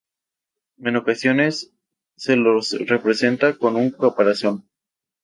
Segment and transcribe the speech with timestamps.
[0.79, 1.71] En ocasiones
[2.17, 4.67] se los representa con un caparazón.